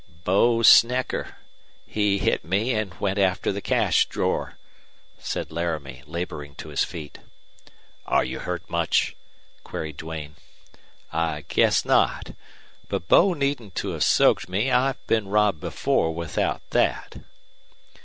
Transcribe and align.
"Bo 0.23 0.63
Snecker! 0.63 1.35
He 1.85 2.17
hit 2.17 2.43
me 2.43 2.73
and 2.73 2.99
went 2.99 3.19
after 3.19 3.51
the 3.51 3.61
cash 3.61 4.07
drawer," 4.07 4.57
said 5.19 5.51
Laramie, 5.51 6.01
laboring 6.07 6.55
to 6.55 6.69
his 6.69 6.83
feet. 6.83 7.19
"Are 8.07 8.23
you 8.23 8.39
hurt 8.39 8.67
much?" 8.67 9.15
queried 9.63 9.97
Duane. 9.97 10.37
"I 11.13 11.45
guess 11.49 11.85
not. 11.85 12.33
But 12.89 13.07
Bo 13.07 13.35
needn't 13.35 13.75
to 13.75 13.89
have 13.91 14.03
soaked 14.03 14.49
me. 14.49 14.71
I've 14.71 15.05
been 15.05 15.27
robbed 15.27 15.59
before 15.59 16.15
without 16.15 16.67
that." 16.71 17.17